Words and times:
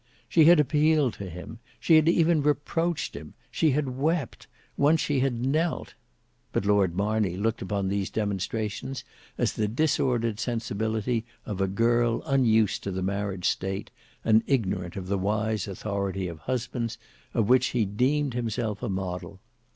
She 0.27 0.45
had 0.45 0.59
appealed 0.59 1.13
to 1.19 1.29
him, 1.29 1.59
she 1.79 1.95
had 1.95 2.09
even 2.09 2.41
reproached 2.41 3.15
him; 3.15 3.35
she 3.51 3.69
had 3.69 3.97
wept, 3.99 4.47
once 4.75 4.99
she 4.99 5.19
had 5.19 5.45
knelt. 5.45 5.93
But 6.51 6.65
Lord 6.65 6.95
Marney 6.95 7.37
looked 7.37 7.61
upon 7.61 7.87
these 7.87 8.09
demonstrations 8.09 9.03
as 9.37 9.53
the 9.53 9.67
disordered 9.67 10.39
sensibility 10.39 11.23
of 11.45 11.61
a 11.61 11.67
girl 11.67 12.23
unused 12.25 12.81
to 12.85 12.91
the 12.91 13.03
marriage 13.03 13.45
state, 13.47 13.91
and 14.25 14.41
ignorant 14.47 14.95
of 14.95 15.05
the 15.05 15.19
wise 15.19 15.67
authority 15.67 16.27
of 16.27 16.39
husbands, 16.39 16.97
of 17.35 17.47
which 17.47 17.67
he 17.67 17.85
deemed 17.85 18.33
himself 18.33 18.81
a 18.81 18.89
model. 18.89 19.39